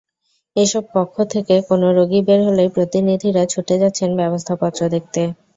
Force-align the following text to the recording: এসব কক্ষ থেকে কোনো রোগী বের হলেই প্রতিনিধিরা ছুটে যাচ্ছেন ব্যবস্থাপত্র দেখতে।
এসব 0.55 0.83
কক্ষ 0.95 1.15
থেকে 1.33 1.55
কোনো 1.69 1.87
রোগী 1.97 2.21
বের 2.27 2.39
হলেই 2.47 2.69
প্রতিনিধিরা 2.75 3.43
ছুটে 3.45 3.75
যাচ্ছেন 3.81 4.09
ব্যবস্থাপত্র 4.19 4.81
দেখতে। 4.95 5.21